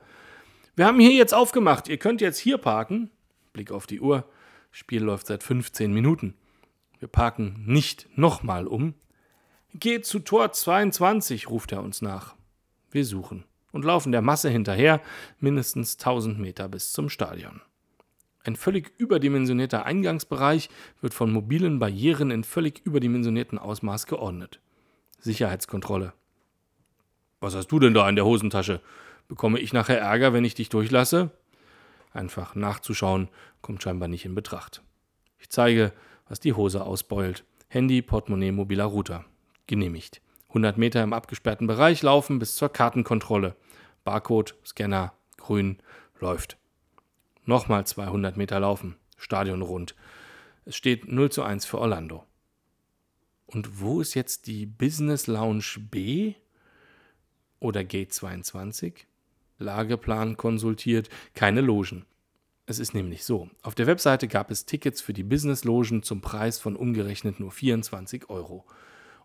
Wir 0.76 0.86
haben 0.86 1.00
hier 1.00 1.10
jetzt 1.10 1.34
aufgemacht, 1.34 1.88
ihr 1.88 1.98
könnt 1.98 2.20
jetzt 2.20 2.38
hier 2.38 2.56
parken. 2.56 3.10
Blick 3.52 3.72
auf 3.72 3.88
die 3.88 4.00
Uhr. 4.00 4.24
Spiel 4.70 5.02
läuft 5.02 5.26
seit 5.26 5.42
15 5.42 5.92
Minuten. 5.92 6.34
Wir 6.98 7.08
parken 7.08 7.62
nicht 7.66 8.08
nochmal 8.16 8.66
um. 8.66 8.94
Geht 9.74 10.06
zu 10.06 10.18
Tor 10.18 10.52
22, 10.52 11.48
ruft 11.48 11.72
er 11.72 11.82
uns 11.82 12.02
nach. 12.02 12.34
Wir 12.90 13.04
suchen 13.04 13.44
und 13.72 13.84
laufen 13.84 14.12
der 14.12 14.22
Masse 14.22 14.48
hinterher, 14.48 15.00
mindestens 15.38 15.98
1000 15.98 16.38
Meter 16.38 16.68
bis 16.68 16.92
zum 16.92 17.08
Stadion. 17.08 17.60
Ein 18.44 18.56
völlig 18.56 18.92
überdimensionierter 18.98 19.84
Eingangsbereich 19.84 20.70
wird 21.00 21.12
von 21.12 21.30
mobilen 21.30 21.78
Barrieren 21.78 22.30
in 22.30 22.44
völlig 22.44 22.80
überdimensionierten 22.84 23.58
Ausmaß 23.58 24.06
geordnet. 24.06 24.60
Sicherheitskontrolle. 25.20 26.14
Was 27.40 27.54
hast 27.54 27.68
du 27.68 27.78
denn 27.78 27.94
da 27.94 28.08
in 28.08 28.16
der 28.16 28.24
Hosentasche? 28.24 28.80
Bekomme 29.28 29.60
ich 29.60 29.72
nachher 29.72 30.00
Ärger, 30.00 30.32
wenn 30.32 30.44
ich 30.44 30.54
dich 30.54 30.70
durchlasse? 30.70 31.30
Einfach 32.12 32.54
nachzuschauen 32.54 33.28
kommt 33.60 33.82
scheinbar 33.82 34.08
nicht 34.08 34.24
in 34.24 34.34
Betracht. 34.34 34.82
Ich 35.38 35.50
zeige, 35.50 35.92
was 36.28 36.40
die 36.40 36.52
Hose 36.52 36.84
ausbeult. 36.84 37.44
Handy, 37.68 38.02
Portemonnaie, 38.02 38.52
mobiler 38.52 38.86
Router. 38.86 39.24
Genehmigt. 39.66 40.20
100 40.48 40.78
Meter 40.78 41.02
im 41.02 41.12
abgesperrten 41.12 41.66
Bereich 41.66 42.02
laufen 42.02 42.38
bis 42.38 42.56
zur 42.56 42.70
Kartenkontrolle. 42.70 43.54
Barcode, 44.04 44.54
Scanner, 44.64 45.12
grün, 45.36 45.78
läuft. 46.18 46.56
Nochmal 47.44 47.86
200 47.86 48.36
Meter 48.36 48.60
laufen. 48.60 48.96
Stadion 49.16 49.62
rund. 49.62 49.94
Es 50.64 50.76
steht 50.76 51.08
0 51.08 51.30
zu 51.30 51.42
1 51.42 51.66
für 51.66 51.78
Orlando. 51.78 52.24
Und 53.46 53.80
wo 53.80 54.00
ist 54.00 54.14
jetzt 54.14 54.46
die 54.46 54.66
Business 54.66 55.26
Lounge 55.26 55.76
B 55.90 56.34
oder 57.58 57.84
Gate 57.84 58.12
22? 58.12 59.06
Lageplan 59.58 60.36
konsultiert, 60.36 61.08
keine 61.34 61.60
Logen. 61.60 62.04
Es 62.66 62.78
ist 62.78 62.92
nämlich 62.92 63.24
so. 63.24 63.48
Auf 63.62 63.74
der 63.74 63.86
Webseite 63.86 64.28
gab 64.28 64.50
es 64.50 64.66
Tickets 64.66 65.00
für 65.00 65.12
die 65.12 65.22
Business-Logen 65.22 66.02
zum 66.02 66.20
Preis 66.20 66.58
von 66.58 66.76
umgerechnet 66.76 67.40
nur 67.40 67.50
24 67.50 68.28
Euro. 68.28 68.64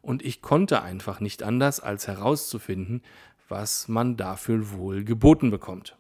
Und 0.02 0.24
ich 0.24 0.42
konnte 0.42 0.82
einfach 0.82 1.20
nicht 1.20 1.44
anders, 1.44 1.80
als 1.80 2.08
herauszufinden, 2.08 3.02
was 3.50 3.88
man 3.88 4.18
dafür 4.18 4.72
wohl 4.72 5.04
geboten 5.04 5.52
bekommt. 5.52 5.98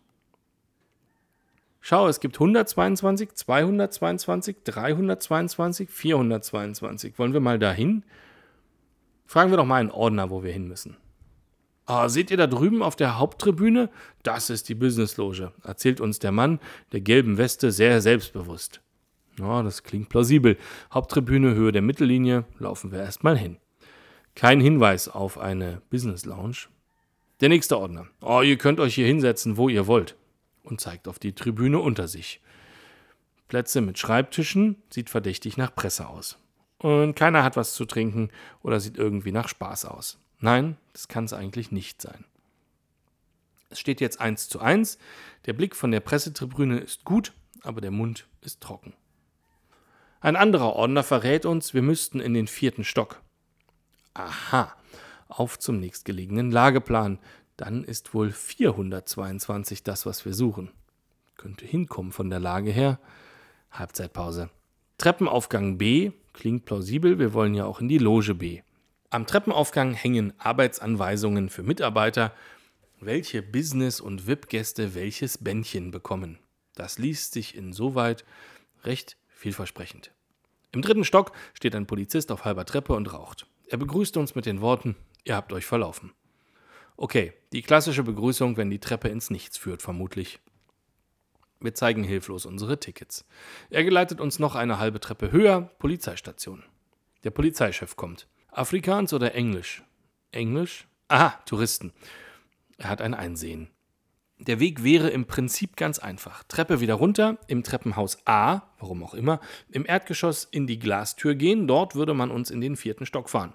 Schau, 1.81 2.07
es 2.07 2.21
gibt 2.21 2.37
122, 2.37 3.33
222, 3.33 4.55
322, 4.63 5.89
422. 5.89 7.19
Wollen 7.19 7.33
wir 7.33 7.41
mal 7.41 7.59
dahin? 7.59 8.05
Fragen 9.25 9.51
wir 9.51 9.57
doch 9.57 9.65
mal 9.65 9.81
einen 9.81 9.91
Ordner, 9.91 10.29
wo 10.29 10.43
wir 10.43 10.53
hin 10.53 10.69
müssen. 10.69 10.95
Ah, 11.85 12.07
seht 12.07 12.31
ihr 12.31 12.37
da 12.37 12.47
drüben 12.47 12.81
auf 12.81 12.95
der 12.95 13.19
Haupttribüne? 13.19 13.89
Das 14.23 14.49
ist 14.49 14.69
die 14.69 14.75
Businessloge, 14.75 15.51
erzählt 15.63 15.99
uns 15.99 16.19
der 16.19 16.31
Mann 16.31 16.59
der 16.93 17.01
gelben 17.01 17.37
Weste 17.37 17.71
sehr 17.71 18.01
selbstbewusst. 18.01 18.81
Ja, 19.37 19.63
das 19.63 19.83
klingt 19.83 20.09
plausibel. 20.09 20.57
Haupttribüne, 20.93 21.55
Höhe 21.55 21.71
der 21.71 21.81
Mittellinie, 21.81 22.45
laufen 22.59 22.91
wir 22.91 22.99
erstmal 22.99 23.37
hin. 23.37 23.57
Kein 24.35 24.61
Hinweis 24.61 25.09
auf 25.09 25.37
eine 25.37 25.81
Business 25.89 26.25
Lounge. 26.25 26.67
Der 27.41 27.49
nächste 27.49 27.77
Ordner. 27.77 28.07
Oh, 28.21 28.41
ihr 28.41 28.57
könnt 28.57 28.79
euch 28.79 28.95
hier 28.95 29.07
hinsetzen, 29.07 29.57
wo 29.57 29.69
ihr 29.69 29.87
wollt. 29.87 30.15
Und 30.63 30.79
zeigt 30.79 31.07
auf 31.07 31.19
die 31.19 31.33
Tribüne 31.33 31.79
unter 31.79 32.07
sich. 32.07 32.41
Plätze 33.49 33.81
mit 33.81 33.99
Schreibtischen 33.99 34.81
sieht 34.89 35.09
verdächtig 35.09 35.57
nach 35.57 35.75
Presse 35.75 36.07
aus. 36.07 36.37
Und 36.77 37.15
keiner 37.15 37.43
hat 37.43 37.57
was 37.57 37.73
zu 37.73 37.85
trinken 37.85 38.29
oder 38.61 38.79
sieht 38.79 38.97
irgendwie 38.97 39.31
nach 39.31 39.47
Spaß 39.47 39.85
aus. 39.85 40.19
Nein, 40.43 40.75
das 40.91 41.07
kann 41.07 41.23
es 41.23 41.31
eigentlich 41.31 41.71
nicht 41.71 42.01
sein. 42.01 42.25
Es 43.69 43.79
steht 43.79 44.01
jetzt 44.01 44.19
1 44.19 44.49
zu 44.49 44.59
1. 44.59 44.97
Der 45.45 45.53
Blick 45.53 45.73
von 45.73 45.89
der 45.89 46.01
Pressetribüne 46.01 46.79
ist 46.79 47.05
gut, 47.05 47.31
aber 47.61 47.79
der 47.79 47.91
Mund 47.91 48.27
ist 48.41 48.59
trocken. 48.59 48.91
Ein 50.19 50.35
anderer 50.35 50.73
Ordner 50.73 51.01
verrät 51.01 51.45
uns, 51.45 51.73
wir 51.73 51.81
müssten 51.81 52.19
in 52.19 52.33
den 52.33 52.47
vierten 52.47 52.83
Stock. 52.83 53.21
Aha, 54.15 54.75
auf 55.29 55.59
zum 55.59 55.79
nächstgelegenen 55.79 56.51
Lageplan. 56.51 57.19
Dann 57.55 57.85
ist 57.85 58.13
wohl 58.13 58.33
422 58.33 59.81
das, 59.83 60.05
was 60.05 60.25
wir 60.25 60.33
suchen. 60.33 60.71
Könnte 61.37 61.65
hinkommen 61.65 62.11
von 62.11 62.29
der 62.29 62.41
Lage 62.41 62.71
her. 62.71 62.99
Halbzeitpause. 63.71 64.49
Treppenaufgang 64.97 65.77
B 65.77 66.11
klingt 66.33 66.65
plausibel, 66.65 67.17
wir 67.17 67.33
wollen 67.33 67.53
ja 67.53 67.63
auch 67.63 67.79
in 67.79 67.87
die 67.87 67.97
Loge 67.97 68.35
B. 68.35 68.61
Am 69.13 69.27
Treppenaufgang 69.27 69.93
hängen 69.93 70.33
Arbeitsanweisungen 70.39 71.49
für 71.49 71.61
Mitarbeiter, 71.61 72.33
welche 72.99 73.43
Business- 73.43 74.01
und 74.01 74.25
VIP-Gäste 74.25 74.95
welches 74.95 75.37
Bändchen 75.37 75.91
bekommen. 75.91 76.39
Das 76.73 76.97
liest 76.97 77.33
sich 77.33 77.55
insoweit 77.55 78.25
recht 78.83 79.17
vielversprechend. 79.27 80.09
Im 80.71 80.81
dritten 80.81 81.03
Stock 81.03 81.31
steht 81.53 81.75
ein 81.75 81.85
Polizist 81.85 82.31
auf 82.31 82.43
halber 82.43 82.65
Treppe 82.65 82.93
und 82.93 83.13
raucht. 83.13 83.45
Er 83.67 83.77
begrüßt 83.77 84.17
uns 84.17 84.33
mit 84.33 84.47
den 84.47 84.61
Worten: 84.61 84.95
Ihr 85.25 85.35
habt 85.35 85.53
euch 85.53 85.67
verlaufen. 85.67 86.11
Okay, 86.97 87.33
die 87.51 87.61
klassische 87.61 88.01
Begrüßung, 88.01 88.57
wenn 88.57 88.71
die 88.71 88.79
Treppe 88.79 89.09
ins 89.09 89.29
Nichts 89.29 89.59
führt, 89.59 89.83
vermutlich. 89.83 90.39
Wir 91.59 91.75
zeigen 91.75 92.03
hilflos 92.03 92.47
unsere 92.47 92.79
Tickets. 92.79 93.27
Er 93.69 93.83
geleitet 93.83 94.19
uns 94.19 94.39
noch 94.39 94.55
eine 94.55 94.79
halbe 94.79 94.99
Treppe 94.99 95.31
höher, 95.31 95.69
Polizeistation. 95.77 96.63
Der 97.23 97.29
Polizeichef 97.29 97.95
kommt. 97.95 98.27
Afrikaans 98.55 99.13
oder 99.13 99.33
Englisch? 99.33 99.83
Englisch? 100.31 100.87
Aha, 101.07 101.39
Touristen. 101.45 101.91
Er 102.77 102.89
hat 102.89 103.01
ein 103.01 103.13
Einsehen. 103.13 103.69
Der 104.37 104.59
Weg 104.59 104.83
wäre 104.83 105.09
im 105.09 105.25
Prinzip 105.25 105.75
ganz 105.75 105.99
einfach. 105.99 106.43
Treppe 106.43 106.79
wieder 106.79 106.95
runter, 106.95 107.37
im 107.47 107.63
Treppenhaus 107.63 108.19
A, 108.25 108.61
warum 108.77 109.03
auch 109.03 109.13
immer, 109.13 109.39
im 109.71 109.85
Erdgeschoss 109.85 110.43
in 110.43 110.67
die 110.67 110.79
Glastür 110.79 111.33
gehen, 111.33 111.67
dort 111.67 111.95
würde 111.95 112.13
man 112.13 112.29
uns 112.29 112.51
in 112.51 112.61
den 112.61 112.75
vierten 112.75 113.05
Stock 113.05 113.29
fahren. 113.29 113.53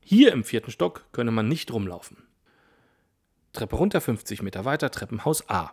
Hier 0.00 0.32
im 0.32 0.44
vierten 0.44 0.70
Stock 0.70 1.06
könne 1.12 1.30
man 1.30 1.48
nicht 1.48 1.72
rumlaufen. 1.72 2.18
Treppe 3.52 3.76
runter, 3.76 4.00
50 4.00 4.42
Meter 4.42 4.64
weiter, 4.64 4.90
Treppenhaus 4.90 5.48
A. 5.48 5.72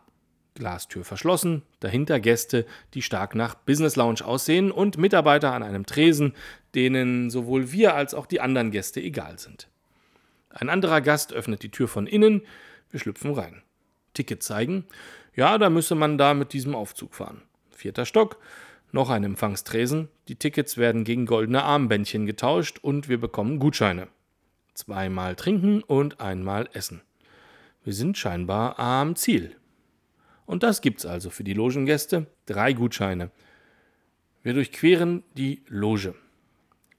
Glastür 0.56 1.04
verschlossen, 1.04 1.64
dahinter 1.80 2.20
Gäste, 2.20 2.66
die 2.94 3.02
stark 3.02 3.36
nach 3.36 3.56
Business 3.56 3.96
Lounge 3.96 4.24
aussehen 4.24 4.72
und 4.72 4.98
Mitarbeiter 4.98 5.54
an 5.54 5.64
einem 5.64 5.86
Tresen, 5.86 6.34
denen 6.76 7.30
sowohl 7.30 7.72
wir 7.72 7.96
als 7.96 8.14
auch 8.14 8.26
die 8.26 8.42
anderen 8.42 8.72
Gäste 8.72 9.02
egal 9.02 9.40
sind. 9.40 9.70
Ein 10.50 10.70
anderer 10.70 11.02
Gast 11.02 11.34
öffnet 11.34 11.64
die 11.64 11.72
Tür 11.72 11.88
von 11.88 12.08
innen, 12.08 12.42
wir 12.90 13.00
schlüpfen 13.00 13.34
rein. 13.34 13.62
Ticket 14.14 14.44
zeigen, 14.44 14.86
ja, 15.34 15.58
da 15.58 15.70
müsse 15.70 15.96
man 15.96 16.18
da 16.18 16.34
mit 16.34 16.52
diesem 16.52 16.76
Aufzug 16.76 17.16
fahren. 17.16 17.42
Vierter 17.70 18.06
Stock, 18.06 18.38
noch 18.92 19.10
ein 19.10 19.24
Empfangstresen, 19.24 20.10
die 20.28 20.36
Tickets 20.36 20.78
werden 20.78 21.06
gegen 21.06 21.26
goldene 21.26 21.64
Armbändchen 21.64 22.26
getauscht 22.26 22.80
und 22.82 23.08
wir 23.08 23.20
bekommen 23.20 23.60
Gutscheine. 23.60 24.10
Zweimal 24.74 25.36
trinken 25.36 25.82
und 25.82 26.20
einmal 26.20 26.68
essen. 26.74 27.02
Wir 27.84 27.94
sind 27.94 28.18
scheinbar 28.18 28.78
am 28.80 29.16
Ziel. 29.16 29.56
Und 30.52 30.64
das 30.64 30.82
gibt's 30.82 31.06
also 31.06 31.30
für 31.30 31.46
die 31.46 31.54
Logengäste. 31.54 32.28
Drei 32.46 32.74
Gutscheine. 32.74 33.32
Wir 34.44 34.54
durchqueren 34.54 35.24
die 35.38 35.64
Loge. 35.70 36.14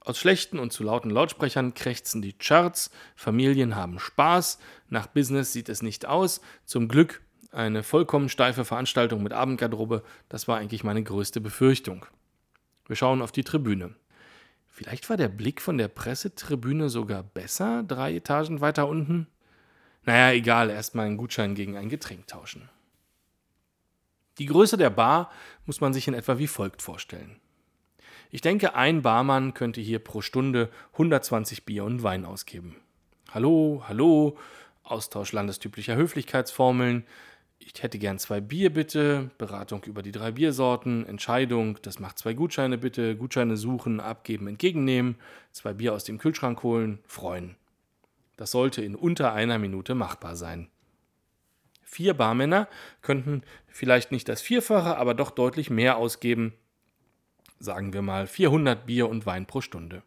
Aus 0.00 0.18
schlechten 0.18 0.58
und 0.58 0.72
zu 0.72 0.82
lauten 0.84 1.10
Lautsprechern 1.10 1.74
krächzen 1.74 2.22
die 2.22 2.32
Charts, 2.32 2.90
Familien 3.14 3.76
haben 3.76 3.98
Spaß, 3.98 4.58
nach 4.88 5.06
Business 5.06 5.52
sieht 5.52 5.68
es 5.68 5.82
nicht 5.82 6.06
aus. 6.06 6.40
Zum 6.64 6.88
Glück 6.88 7.20
eine 7.50 7.82
vollkommen 7.82 8.30
steife 8.30 8.64
Veranstaltung 8.64 9.22
mit 9.22 9.34
Abendgarderobe, 9.34 10.02
das 10.30 10.48
war 10.48 10.56
eigentlich 10.56 10.82
meine 10.82 11.02
größte 11.02 11.42
Befürchtung. 11.42 12.06
Wir 12.86 12.96
schauen 12.96 13.20
auf 13.20 13.32
die 13.32 13.44
Tribüne. 13.44 13.94
Vielleicht 14.70 15.10
war 15.10 15.18
der 15.18 15.28
Blick 15.28 15.60
von 15.60 15.76
der 15.76 15.88
Pressetribüne 15.88 16.88
sogar 16.88 17.22
besser, 17.22 17.82
drei 17.82 18.14
Etagen 18.14 18.62
weiter 18.62 18.88
unten? 18.88 19.26
Naja, 20.06 20.34
egal, 20.34 20.70
erstmal 20.70 21.04
einen 21.04 21.18
Gutschein 21.18 21.54
gegen 21.54 21.76
ein 21.76 21.90
Getränk 21.90 22.28
tauschen. 22.28 22.70
Die 24.38 24.46
Größe 24.46 24.76
der 24.76 24.90
Bar 24.90 25.30
muss 25.66 25.80
man 25.80 25.92
sich 25.92 26.08
in 26.08 26.14
etwa 26.14 26.38
wie 26.38 26.46
folgt 26.46 26.80
vorstellen. 26.80 27.36
Ich 28.30 28.40
denke, 28.40 28.74
ein 28.74 29.02
Barmann 29.02 29.52
könnte 29.52 29.82
hier 29.82 29.98
pro 29.98 30.22
Stunde 30.22 30.70
120 30.92 31.66
Bier 31.66 31.84
und 31.84 32.02
Wein 32.02 32.24
ausgeben. 32.24 32.76
Hallo, 33.30 33.84
hallo, 33.86 34.38
Austausch 34.84 35.32
landestypischer 35.32 35.96
Höflichkeitsformeln. 35.96 37.04
Ich 37.58 37.82
hätte 37.82 37.98
gern 37.98 38.18
zwei 38.18 38.40
Bier 38.40 38.72
bitte, 38.72 39.30
Beratung 39.36 39.84
über 39.84 40.02
die 40.02 40.12
drei 40.12 40.32
Biersorten, 40.32 41.06
Entscheidung, 41.06 41.78
das 41.82 42.00
macht 42.00 42.18
zwei 42.18 42.32
Gutscheine 42.32 42.78
bitte, 42.78 43.16
Gutscheine 43.16 43.56
suchen, 43.58 44.00
abgeben, 44.00 44.48
entgegennehmen, 44.48 45.16
zwei 45.52 45.74
Bier 45.74 45.92
aus 45.92 46.04
dem 46.04 46.18
Kühlschrank 46.18 46.62
holen, 46.62 46.98
freuen. 47.06 47.54
Das 48.36 48.50
sollte 48.50 48.82
in 48.82 48.96
unter 48.96 49.34
einer 49.34 49.58
Minute 49.58 49.94
machbar 49.94 50.36
sein. 50.36 50.71
Vier 51.92 52.14
Barmänner 52.14 52.68
könnten 53.02 53.42
vielleicht 53.68 54.12
nicht 54.12 54.26
das 54.26 54.40
Vierfache, 54.40 54.96
aber 54.96 55.12
doch 55.12 55.30
deutlich 55.30 55.68
mehr 55.68 55.98
ausgeben. 55.98 56.54
Sagen 57.58 57.92
wir 57.92 58.00
mal 58.00 58.26
400 58.26 58.86
Bier 58.86 59.10
und 59.10 59.26
Wein 59.26 59.44
pro 59.44 59.60
Stunde. 59.60 60.02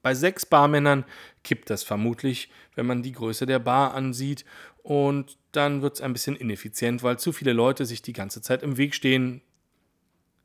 Bei 0.00 0.14
sechs 0.14 0.46
Barmännern 0.46 1.04
kippt 1.42 1.68
das 1.68 1.82
vermutlich, 1.82 2.50
wenn 2.74 2.86
man 2.86 3.02
die 3.02 3.12
Größe 3.12 3.44
der 3.44 3.58
Bar 3.58 3.92
ansieht. 3.92 4.46
Und 4.82 5.36
dann 5.52 5.82
wird 5.82 5.96
es 5.96 6.00
ein 6.00 6.14
bisschen 6.14 6.36
ineffizient, 6.36 7.02
weil 7.02 7.18
zu 7.18 7.30
viele 7.30 7.52
Leute 7.52 7.84
sich 7.84 8.00
die 8.00 8.14
ganze 8.14 8.40
Zeit 8.40 8.62
im 8.62 8.78
Weg 8.78 8.94
stehen. 8.94 9.42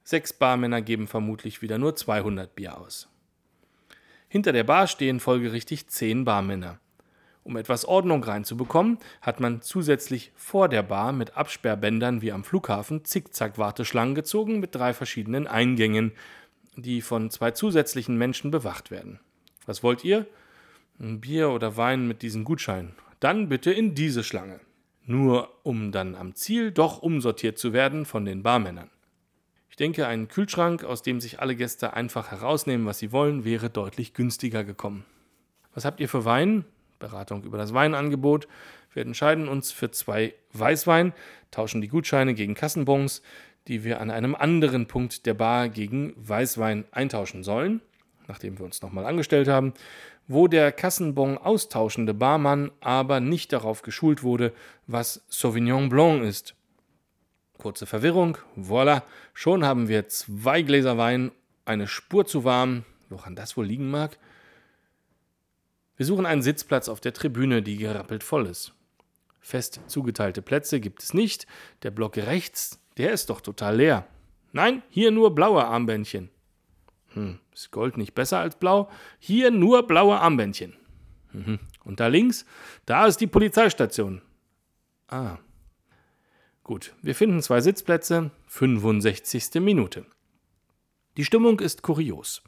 Sechs 0.04 0.34
Barmänner 0.34 0.82
geben 0.82 1.08
vermutlich 1.08 1.62
wieder 1.62 1.78
nur 1.78 1.96
200 1.96 2.54
Bier 2.54 2.78
aus. 2.78 3.08
Hinter 4.28 4.52
der 4.52 4.66
Bar 4.66 4.88
stehen 4.88 5.22
folgerichtig 5.22 5.88
zehn 5.88 6.26
Barmänner. 6.26 6.82
Um 7.44 7.56
etwas 7.58 7.86
Ordnung 7.86 8.24
reinzubekommen, 8.24 9.00
hat 9.22 9.40
man 9.40 9.62
zusätzlich 9.62 10.32
vor 10.36 10.70
der 10.70 10.84
Bar 10.84 11.14
mit 11.14 11.38
Absperrbändern 11.38 12.22
wie 12.22 12.32
am 12.32 12.44
Flughafen 12.44 13.06
Zickzack-Warteschlangen 13.06 14.16
gezogen 14.16 14.60
mit 14.60 14.76
drei 14.76 14.94
verschiedenen 14.94 15.48
Eingängen, 15.48 16.12
die 16.76 17.02
von 17.02 17.30
zwei 17.30 17.52
zusätzlichen 17.52 18.18
Menschen 18.18 18.52
bewacht 18.52 18.92
werden. 18.92 19.20
Was 19.66 19.84
wollt 19.84 20.04
ihr? 20.04 20.28
Ein 21.00 21.22
Bier 21.22 21.50
oder 21.50 21.78
Wein 21.78 22.08
mit 22.08 22.22
diesen 22.22 22.44
Gutscheinen. 22.44 22.94
Dann 23.20 23.50
bitte 23.50 23.72
in 23.72 23.96
diese 23.96 24.24
Schlange. 24.24 24.60
Nur 25.06 25.50
um 25.64 25.92
dann 25.92 26.16
am 26.16 26.36
Ziel 26.36 26.72
doch 26.72 27.02
umsortiert 27.02 27.58
zu 27.58 27.74
werden 27.74 28.06
von 28.06 28.26
den 28.26 28.44
Barmännern. 28.44 28.90
Ich 29.70 29.76
denke, 29.76 30.08
ein 30.08 30.28
Kühlschrank, 30.28 30.84
aus 30.84 31.02
dem 31.02 31.22
sich 31.22 31.40
alle 31.40 31.56
Gäste 31.56 31.94
einfach 31.94 32.32
herausnehmen, 32.32 32.86
was 32.86 33.00
sie 33.00 33.12
wollen, 33.12 33.46
wäre 33.46 33.70
deutlich 33.70 34.14
günstiger 34.14 34.64
gekommen. 34.64 35.06
Was 35.74 35.86
habt 35.86 36.00
ihr 36.00 36.10
für 36.10 36.26
Wein? 36.26 36.66
Beratung 37.00 37.44
über 37.44 37.58
das 37.58 37.74
Weinangebot. 37.74 38.48
Wir 38.94 39.04
entscheiden 39.04 39.48
uns 39.48 39.72
für 39.72 39.92
zwei 39.92 40.34
Weißwein, 40.54 41.14
tauschen 41.52 41.82
die 41.82 41.88
Gutscheine 41.88 42.34
gegen 42.34 42.54
Kassenbons, 42.54 43.22
die 43.68 43.84
wir 43.84 44.02
an 44.02 44.12
einem 44.12 44.36
anderen 44.36 44.88
Punkt 44.88 45.26
der 45.26 45.34
Bar 45.34 45.70
gegen 45.70 46.14
Weißwein 46.18 46.86
eintauschen 46.92 47.44
sollen 47.44 47.82
nachdem 48.30 48.58
wir 48.58 48.66
uns 48.66 48.82
nochmal 48.82 49.06
angestellt 49.06 49.50
haben, 49.50 49.74
wo 50.28 50.48
der 50.48 50.72
Kassenbon 50.72 51.38
austauschende 51.38 52.14
Barmann 52.14 52.72
aber 52.80 53.20
nicht 53.20 53.52
darauf 53.52 53.82
geschult 53.82 54.24
wurde, 54.24 54.54
was 54.88 55.26
Sauvignon 55.28 55.90
Blanc 55.90 56.24
ist. 56.24 56.56
Kurze 57.58 57.86
Verwirrung, 57.86 58.38
voilà, 58.56 59.02
schon 59.34 59.66
haben 59.66 59.90
wir 59.90 60.08
zwei 60.08 60.62
Gläser 60.62 60.98
Wein, 60.98 61.32
eine 61.66 61.88
Spur 61.88 62.26
zu 62.26 62.46
warm, 62.46 62.86
woran 63.10 63.36
das 63.36 63.58
wohl 63.58 63.66
liegen 63.66 63.90
mag. 63.90 64.18
Wir 66.00 66.06
suchen 66.06 66.26
einen 66.26 66.42
Sitzplatz 66.42 66.88
auf 66.88 67.02
der 67.02 67.12
Tribüne, 67.12 67.62
die 67.62 67.76
gerappelt 67.76 68.24
voll 68.24 68.46
ist. 68.46 68.74
Fest 69.42 69.82
zugeteilte 69.88 70.42
Plätze 70.42 70.80
gibt 70.80 71.04
es 71.04 71.14
nicht, 71.14 71.46
der 71.84 71.92
Block 71.92 72.16
rechts, 72.16 72.80
der 72.96 73.12
ist 73.12 73.30
doch 73.30 73.42
total 73.42 73.76
leer. 73.76 74.08
Nein, 74.54 74.82
hier 74.90 75.12
nur 75.12 75.36
blaue 75.36 75.66
Armbändchen. 75.66 76.30
Hm, 77.10 77.40
ist 77.54 77.72
Gold 77.72 77.98
nicht 77.98 78.16
besser 78.16 78.40
als 78.40 78.56
blau? 78.56 78.90
Hier 79.20 79.52
nur 79.52 79.86
blaue 79.88 80.18
Armbändchen. 80.18 80.78
Mhm. 81.34 81.60
Und 81.84 82.00
da 82.00 82.08
links, 82.08 82.46
da 82.86 83.06
ist 83.06 83.18
die 83.18 83.28
Polizeistation. 83.28 84.22
Ah. 85.10 85.40
Gut, 86.64 86.94
wir 87.02 87.14
finden 87.14 87.42
zwei 87.42 87.60
Sitzplätze, 87.60 88.32
65. 88.48 89.56
Minute. 89.56 90.06
Die 91.20 91.26
Stimmung 91.26 91.60
ist 91.60 91.82
kurios. 91.82 92.42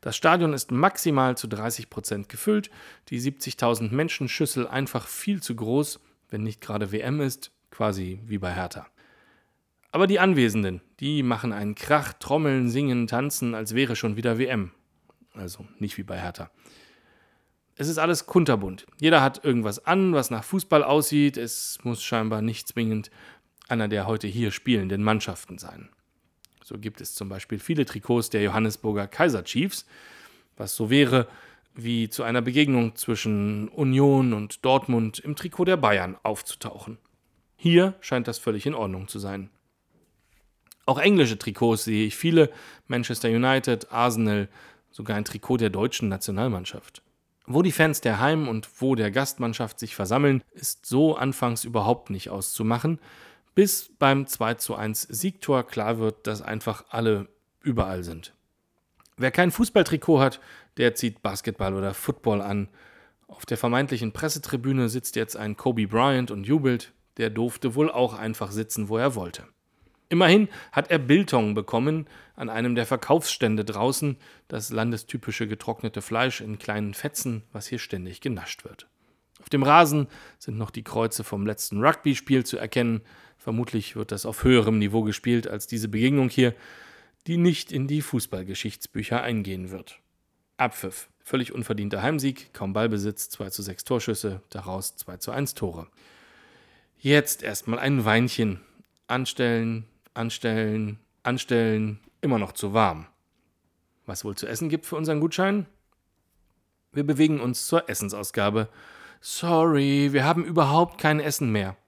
Das 0.00 0.16
Stadion 0.16 0.54
ist 0.54 0.72
maximal 0.72 1.36
zu 1.36 1.46
30 1.46 1.90
Prozent 1.90 2.30
gefüllt, 2.30 2.70
die 3.10 3.20
70.000 3.20 3.92
Menschenschüssel 3.92 4.66
einfach 4.66 5.08
viel 5.08 5.42
zu 5.42 5.54
groß, 5.54 6.00
wenn 6.30 6.42
nicht 6.42 6.62
gerade 6.62 6.90
WM 6.90 7.20
ist, 7.20 7.50
quasi 7.70 8.22
wie 8.24 8.38
bei 8.38 8.50
Hertha. 8.54 8.86
Aber 9.92 10.06
die 10.06 10.20
Anwesenden, 10.20 10.80
die 11.00 11.22
machen 11.22 11.52
einen 11.52 11.74
Krach, 11.74 12.14
trommeln, 12.14 12.70
singen, 12.70 13.08
tanzen, 13.08 13.54
als 13.54 13.74
wäre 13.74 13.94
schon 13.94 14.16
wieder 14.16 14.38
WM. 14.38 14.70
Also 15.34 15.66
nicht 15.78 15.98
wie 15.98 16.02
bei 16.02 16.18
Hertha. 16.18 16.50
Es 17.76 17.88
ist 17.88 17.98
alles 17.98 18.24
kunterbunt. 18.24 18.86
Jeder 18.98 19.20
hat 19.20 19.44
irgendwas 19.44 19.84
an, 19.84 20.14
was 20.14 20.30
nach 20.30 20.44
Fußball 20.44 20.82
aussieht. 20.82 21.36
Es 21.36 21.76
muss 21.82 22.02
scheinbar 22.02 22.40
nicht 22.40 22.68
zwingend 22.68 23.10
einer 23.68 23.88
der 23.88 24.06
heute 24.06 24.28
hier 24.28 24.50
spielenden 24.50 25.02
Mannschaften 25.02 25.58
sein. 25.58 25.90
So 26.66 26.78
gibt 26.78 27.02
es 27.02 27.14
zum 27.14 27.28
Beispiel 27.28 27.58
viele 27.58 27.84
Trikots 27.84 28.30
der 28.30 28.42
Johannesburger 28.42 29.06
Kaiser 29.06 29.44
Chiefs, 29.44 29.84
was 30.56 30.74
so 30.74 30.88
wäre 30.88 31.28
wie 31.74 32.08
zu 32.08 32.22
einer 32.22 32.40
Begegnung 32.40 32.96
zwischen 32.96 33.68
Union 33.68 34.32
und 34.32 34.64
Dortmund 34.64 35.18
im 35.18 35.36
Trikot 35.36 35.66
der 35.66 35.76
Bayern 35.76 36.16
aufzutauchen. 36.22 36.96
Hier 37.56 37.92
scheint 38.00 38.28
das 38.28 38.38
völlig 38.38 38.64
in 38.64 38.74
Ordnung 38.74 39.08
zu 39.08 39.18
sein. 39.18 39.50
Auch 40.86 40.98
englische 40.98 41.38
Trikots 41.38 41.84
sehe 41.84 42.06
ich 42.06 42.16
viele. 42.16 42.50
Manchester 42.86 43.28
United, 43.28 43.92
Arsenal, 43.92 44.48
sogar 44.90 45.18
ein 45.18 45.26
Trikot 45.26 45.58
der 45.58 45.70
deutschen 45.70 46.08
Nationalmannschaft. 46.08 47.02
Wo 47.46 47.60
die 47.60 47.72
Fans 47.72 48.00
der 48.00 48.20
Heim- 48.20 48.48
und 48.48 48.70
wo 48.80 48.94
der 48.94 49.10
Gastmannschaft 49.10 49.78
sich 49.78 49.94
versammeln, 49.94 50.42
ist 50.54 50.86
so 50.86 51.14
anfangs 51.14 51.64
überhaupt 51.64 52.08
nicht 52.08 52.30
auszumachen, 52.30 53.00
bis 53.54 53.90
beim 53.98 54.26
2 54.26 54.54
zu 54.54 54.74
1 54.74 55.02
Siegtor 55.02 55.66
klar 55.66 55.98
wird, 55.98 56.26
dass 56.26 56.42
einfach 56.42 56.84
alle 56.90 57.28
überall 57.62 58.04
sind. 58.04 58.32
Wer 59.16 59.30
kein 59.30 59.50
Fußballtrikot 59.50 60.20
hat, 60.20 60.40
der 60.76 60.94
zieht 60.94 61.22
Basketball 61.22 61.74
oder 61.74 61.94
Football 61.94 62.40
an. 62.40 62.68
Auf 63.28 63.46
der 63.46 63.56
vermeintlichen 63.56 64.12
Pressetribüne 64.12 64.88
sitzt 64.88 65.16
jetzt 65.16 65.36
ein 65.36 65.56
Kobe 65.56 65.86
Bryant 65.86 66.30
und 66.30 66.44
jubelt. 66.46 66.92
Der 67.16 67.30
durfte 67.30 67.76
wohl 67.76 67.90
auch 67.90 68.14
einfach 68.18 68.50
sitzen, 68.50 68.88
wo 68.88 68.98
er 68.98 69.14
wollte. 69.14 69.44
Immerhin 70.08 70.48
hat 70.72 70.90
er 70.90 70.98
Biltong 70.98 71.54
bekommen 71.54 72.06
an 72.36 72.50
einem 72.50 72.74
der 72.74 72.86
Verkaufsstände 72.86 73.64
draußen, 73.64 74.16
das 74.48 74.70
landestypische 74.70 75.46
getrocknete 75.46 76.02
Fleisch 76.02 76.40
in 76.40 76.58
kleinen 76.58 76.92
Fetzen, 76.92 77.44
was 77.52 77.68
hier 77.68 77.78
ständig 77.78 78.20
genascht 78.20 78.64
wird. 78.64 78.88
Auf 79.40 79.48
dem 79.48 79.62
Rasen 79.62 80.08
sind 80.38 80.56
noch 80.56 80.70
die 80.70 80.84
Kreuze 80.84 81.24
vom 81.24 81.46
letzten 81.46 81.82
Rugby-Spiel 81.84 82.44
zu 82.44 82.56
erkennen. 82.56 83.02
Vermutlich 83.36 83.96
wird 83.96 84.12
das 84.12 84.26
auf 84.26 84.44
höherem 84.44 84.78
Niveau 84.78 85.02
gespielt 85.02 85.48
als 85.48 85.66
diese 85.66 85.88
Begegnung 85.88 86.28
hier, 86.28 86.54
die 87.26 87.36
nicht 87.36 87.72
in 87.72 87.86
die 87.88 88.02
Fußballgeschichtsbücher 88.02 89.22
eingehen 89.22 89.70
wird. 89.70 90.00
Abpfiff. 90.56 91.08
Völlig 91.26 91.52
unverdienter 91.52 92.02
Heimsieg, 92.02 92.52
kaum 92.52 92.74
Ballbesitz, 92.74 93.30
2 93.30 93.48
zu 93.48 93.62
6 93.62 93.84
Torschüsse, 93.84 94.42
daraus 94.50 94.94
2 94.96 95.16
zu 95.16 95.30
1 95.30 95.54
Tore. 95.54 95.86
Jetzt 96.98 97.42
erstmal 97.42 97.78
ein 97.78 98.04
Weinchen. 98.04 98.60
Anstellen, 99.06 99.86
anstellen, 100.12 100.98
anstellen, 101.22 102.00
immer 102.20 102.38
noch 102.38 102.52
zu 102.52 102.74
warm. 102.74 103.06
Was 104.06 104.24
wohl 104.24 104.36
zu 104.36 104.46
essen 104.46 104.68
gibt 104.68 104.84
für 104.86 104.96
unseren 104.96 105.20
Gutschein? 105.20 105.66
Wir 106.92 107.04
bewegen 107.04 107.40
uns 107.40 107.66
zur 107.66 107.88
Essensausgabe. 107.88 108.68
Sorry, 109.26 110.12
wir 110.12 110.26
haben 110.26 110.44
überhaupt 110.44 111.00
kein 111.00 111.18
Essen 111.18 111.50
mehr. 111.50 111.78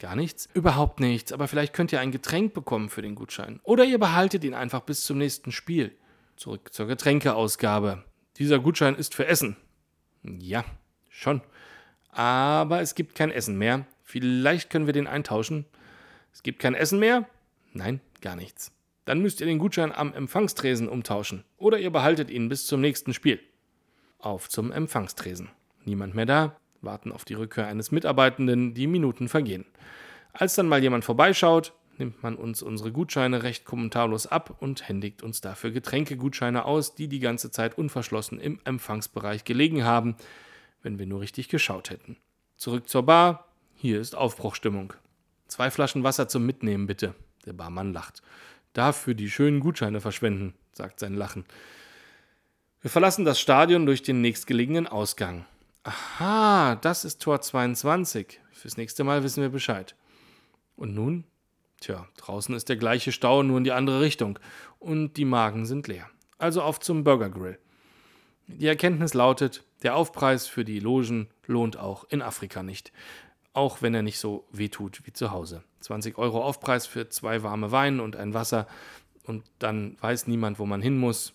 Gar 0.00 0.16
nichts? 0.16 0.48
Überhaupt 0.54 0.98
nichts, 0.98 1.32
aber 1.32 1.46
vielleicht 1.46 1.72
könnt 1.72 1.92
ihr 1.92 2.00
ein 2.00 2.10
Getränk 2.10 2.52
bekommen 2.52 2.88
für 2.88 3.00
den 3.00 3.14
Gutschein. 3.14 3.60
Oder 3.62 3.84
ihr 3.84 4.00
behaltet 4.00 4.42
ihn 4.42 4.54
einfach 4.54 4.80
bis 4.80 5.04
zum 5.04 5.18
nächsten 5.18 5.52
Spiel. 5.52 5.96
Zurück 6.34 6.72
zur 6.72 6.88
Getränkeausgabe. 6.88 8.02
Dieser 8.38 8.58
Gutschein 8.58 8.96
ist 8.96 9.14
für 9.14 9.28
Essen. 9.28 9.56
Ja, 10.24 10.64
schon. 11.08 11.42
Aber 12.10 12.80
es 12.80 12.96
gibt 12.96 13.14
kein 13.14 13.30
Essen 13.30 13.56
mehr. 13.56 13.86
Vielleicht 14.02 14.68
können 14.68 14.86
wir 14.86 14.92
den 14.92 15.06
eintauschen. 15.06 15.64
Es 16.32 16.42
gibt 16.42 16.58
kein 16.58 16.74
Essen 16.74 16.98
mehr? 16.98 17.28
Nein, 17.72 18.00
gar 18.20 18.34
nichts. 18.34 18.72
Dann 19.04 19.20
müsst 19.22 19.40
ihr 19.40 19.46
den 19.46 19.60
Gutschein 19.60 19.92
am 19.92 20.12
Empfangstresen 20.12 20.88
umtauschen 20.88 21.44
oder 21.56 21.78
ihr 21.78 21.90
behaltet 21.90 22.30
ihn 22.30 22.48
bis 22.48 22.66
zum 22.66 22.80
nächsten 22.80 23.14
Spiel. 23.14 23.38
Auf 24.18 24.48
zum 24.48 24.72
Empfangstresen. 24.72 25.50
Niemand 25.84 26.14
mehr 26.14 26.26
da, 26.26 26.56
warten 26.80 27.12
auf 27.12 27.24
die 27.24 27.34
Rückkehr 27.34 27.66
eines 27.66 27.90
Mitarbeitenden, 27.90 28.74
die 28.74 28.86
Minuten 28.86 29.28
vergehen. 29.28 29.64
Als 30.32 30.54
dann 30.54 30.68
mal 30.68 30.82
jemand 30.82 31.04
vorbeischaut, 31.04 31.72
nimmt 31.98 32.22
man 32.22 32.36
uns 32.36 32.62
unsere 32.62 32.92
Gutscheine 32.92 33.42
recht 33.42 33.64
kommentarlos 33.64 34.26
ab 34.26 34.56
und 34.60 34.88
händigt 34.88 35.22
uns 35.22 35.40
dafür 35.40 35.70
Getränkegutscheine 35.70 36.64
aus, 36.64 36.94
die 36.94 37.08
die 37.08 37.20
ganze 37.20 37.50
Zeit 37.50 37.76
unverschlossen 37.76 38.40
im 38.40 38.60
Empfangsbereich 38.64 39.44
gelegen 39.44 39.84
haben, 39.84 40.16
wenn 40.82 40.98
wir 40.98 41.06
nur 41.06 41.20
richtig 41.20 41.48
geschaut 41.48 41.90
hätten. 41.90 42.16
Zurück 42.56 42.88
zur 42.88 43.04
Bar, 43.04 43.48
hier 43.74 44.00
ist 44.00 44.16
Aufbruchstimmung. 44.16 44.92
Zwei 45.48 45.70
Flaschen 45.70 46.04
Wasser 46.04 46.28
zum 46.28 46.44
Mitnehmen, 46.46 46.86
bitte. 46.86 47.14
Der 47.46 47.52
Barmann 47.52 47.92
lacht. 47.92 48.22
Dafür 48.72 49.14
die 49.14 49.30
schönen 49.30 49.60
Gutscheine 49.60 50.00
verschwenden, 50.00 50.54
sagt 50.72 51.00
sein 51.00 51.14
Lachen. 51.14 51.44
Wir 52.80 52.90
verlassen 52.90 53.24
das 53.24 53.40
Stadion 53.40 53.86
durch 53.86 54.02
den 54.02 54.20
nächstgelegenen 54.20 54.86
Ausgang. 54.86 55.46
Aha, 55.88 56.76
das 56.76 57.04
ist 57.04 57.22
Tor 57.22 57.40
22. 57.40 58.40
Fürs 58.52 58.76
nächste 58.76 59.04
Mal 59.04 59.22
wissen 59.22 59.42
wir 59.42 59.48
Bescheid. 59.48 59.94
Und 60.76 60.94
nun? 60.94 61.24
Tja, 61.80 62.06
draußen 62.16 62.54
ist 62.54 62.68
der 62.68 62.76
gleiche 62.76 63.12
Stau, 63.12 63.42
nur 63.42 63.58
in 63.58 63.64
die 63.64 63.72
andere 63.72 64.00
Richtung. 64.00 64.38
Und 64.78 65.14
die 65.16 65.24
Magen 65.24 65.64
sind 65.64 65.88
leer. 65.88 66.08
Also 66.36 66.62
auf 66.62 66.80
zum 66.80 67.04
Burger 67.04 67.30
Grill. 67.30 67.58
Die 68.48 68.66
Erkenntnis 68.66 69.14
lautet, 69.14 69.64
der 69.82 69.96
Aufpreis 69.96 70.46
für 70.46 70.64
die 70.64 70.80
Logen 70.80 71.28
lohnt 71.46 71.78
auch 71.78 72.04
in 72.10 72.22
Afrika 72.22 72.62
nicht 72.62 72.92
auch 73.58 73.82
wenn 73.82 73.92
er 73.92 74.02
nicht 74.02 74.20
so 74.20 74.46
wehtut 74.52 75.00
wie 75.04 75.12
zu 75.12 75.32
Hause. 75.32 75.64
20 75.80 76.16
Euro 76.16 76.42
Aufpreis 76.42 76.86
für 76.86 77.08
zwei 77.08 77.42
warme 77.42 77.72
Wein 77.72 77.98
und 77.98 78.14
ein 78.14 78.32
Wasser 78.32 78.68
und 79.24 79.42
dann 79.58 79.96
weiß 80.00 80.28
niemand, 80.28 80.60
wo 80.60 80.66
man 80.66 80.80
hin 80.80 80.96
muss. 80.96 81.34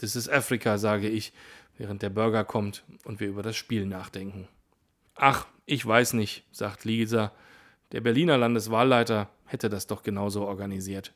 Das 0.00 0.14
ist 0.14 0.28
Afrika, 0.28 0.78
sage 0.78 1.08
ich. 1.08 1.32
Während 1.76 2.02
der 2.02 2.10
Burger 2.10 2.44
kommt 2.44 2.84
und 3.04 3.20
wir 3.20 3.28
über 3.28 3.42
das 3.42 3.56
Spiel 3.56 3.86
nachdenken. 3.86 4.48
Ach, 5.14 5.46
ich 5.66 5.84
weiß 5.84 6.14
nicht, 6.14 6.44
sagt 6.52 6.84
Lisa. 6.84 7.32
Der 7.92 8.00
Berliner 8.00 8.36
Landeswahlleiter 8.36 9.28
hätte 9.44 9.68
das 9.68 9.86
doch 9.86 10.02
genauso 10.02 10.46
organisiert. 10.46 11.14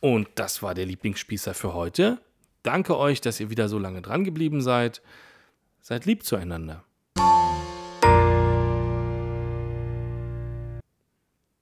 Und 0.00 0.28
das 0.36 0.62
war 0.62 0.74
der 0.74 0.86
Lieblingsspießer 0.86 1.54
für 1.54 1.74
heute. 1.74 2.20
Danke 2.62 2.96
euch, 2.96 3.20
dass 3.20 3.40
ihr 3.40 3.50
wieder 3.50 3.68
so 3.68 3.78
lange 3.78 4.00
dran 4.00 4.24
geblieben 4.24 4.60
seid. 4.60 5.02
Seid 5.80 6.06
lieb 6.06 6.24
zueinander. 6.24 6.84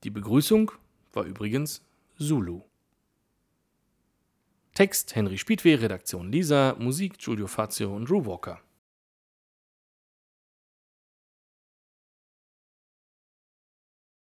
Die 0.04 0.10
Begrüßung 0.10 0.70
war 1.12 1.24
übrigens 1.24 1.82
Zulu. 2.18 2.62
Text 4.76 5.16
Henry 5.16 5.38
Spiedweh, 5.38 5.80
Redaktion 5.80 6.30
Lisa, 6.30 6.76
Musik 6.78 7.16
Giulio 7.16 7.46
Fazio 7.46 7.96
und 7.96 8.10
Drew 8.10 8.26
Walker. 8.26 8.60